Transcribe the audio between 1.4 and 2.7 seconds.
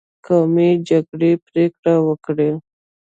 پرېکړه وکړه